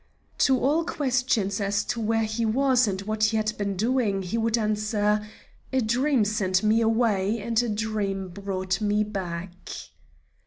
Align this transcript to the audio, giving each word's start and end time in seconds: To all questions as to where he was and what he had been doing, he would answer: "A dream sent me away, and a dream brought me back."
To 0.39 0.57
all 0.59 0.83
questions 0.83 1.61
as 1.61 1.83
to 1.83 2.01
where 2.01 2.23
he 2.23 2.43
was 2.43 2.87
and 2.87 2.99
what 3.03 3.25
he 3.25 3.37
had 3.37 3.55
been 3.59 3.75
doing, 3.77 4.23
he 4.23 4.35
would 4.35 4.57
answer: 4.57 5.21
"A 5.71 5.79
dream 5.79 6.25
sent 6.25 6.63
me 6.63 6.81
away, 6.81 7.39
and 7.39 7.61
a 7.61 7.69
dream 7.69 8.29
brought 8.29 8.81
me 8.81 9.03
back." 9.03 9.69